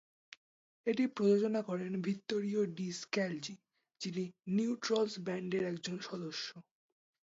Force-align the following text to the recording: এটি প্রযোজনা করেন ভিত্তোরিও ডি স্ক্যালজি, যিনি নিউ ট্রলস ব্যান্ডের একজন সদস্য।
এটি 0.87 1.03
প্রযোজনা 1.07 1.61
করেন 1.61 1.91
ভিত্তোরিও 2.01 2.61
ডি 2.77 2.87
স্ক্যালজি, 2.93 3.55
যিনি 4.01 4.23
নিউ 4.47 4.71
ট্রলস 4.81 5.13
ব্যান্ডের 5.19 5.63
একজন 5.63 5.97
সদস্য। 5.99 6.47